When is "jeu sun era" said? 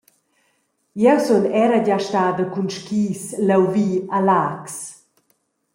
1.03-1.79